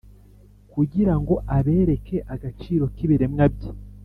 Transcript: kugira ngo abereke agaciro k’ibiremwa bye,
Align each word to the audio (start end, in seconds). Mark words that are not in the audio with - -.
kugira 0.71 1.13
ngo 1.19 1.35
abereke 1.57 2.17
agaciro 2.33 2.83
k’ibiremwa 2.95 3.45
bye, 3.55 3.71